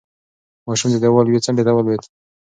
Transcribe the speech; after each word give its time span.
ماشوم 0.67 0.89
د 0.91 0.95
دېوال 1.03 1.25
یوې 1.27 1.43
څنډې 1.45 1.63
ته 1.67 1.71
ولوېد. 1.73 2.01